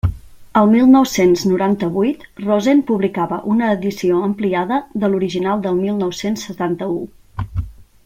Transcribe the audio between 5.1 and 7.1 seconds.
l'original del mil nou-cents setanta-u.